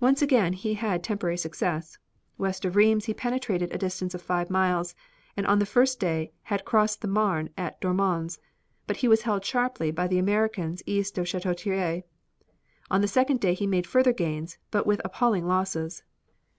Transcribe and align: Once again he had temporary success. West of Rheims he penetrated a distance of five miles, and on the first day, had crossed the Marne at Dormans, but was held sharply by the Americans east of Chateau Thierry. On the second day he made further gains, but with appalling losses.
Once 0.00 0.20
again 0.20 0.52
he 0.52 0.74
had 0.74 1.02
temporary 1.02 1.34
success. 1.38 1.96
West 2.36 2.66
of 2.66 2.76
Rheims 2.76 3.06
he 3.06 3.14
penetrated 3.14 3.72
a 3.72 3.78
distance 3.78 4.14
of 4.14 4.20
five 4.20 4.50
miles, 4.50 4.94
and 5.34 5.46
on 5.46 5.58
the 5.60 5.64
first 5.64 5.98
day, 5.98 6.30
had 6.42 6.66
crossed 6.66 7.00
the 7.00 7.08
Marne 7.08 7.48
at 7.56 7.80
Dormans, 7.80 8.38
but 8.86 9.02
was 9.02 9.22
held 9.22 9.46
sharply 9.46 9.90
by 9.90 10.08
the 10.08 10.18
Americans 10.18 10.82
east 10.84 11.16
of 11.16 11.26
Chateau 11.26 11.54
Thierry. 11.54 12.04
On 12.90 13.00
the 13.00 13.08
second 13.08 13.40
day 13.40 13.54
he 13.54 13.66
made 13.66 13.86
further 13.86 14.12
gains, 14.12 14.58
but 14.70 14.86
with 14.86 15.00
appalling 15.06 15.46
losses. 15.46 16.02